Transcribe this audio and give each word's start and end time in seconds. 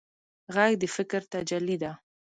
غږ 0.55 0.71
د 0.81 0.83
فکر 0.95 1.21
تجلی 1.33 1.77
ده 1.83 1.91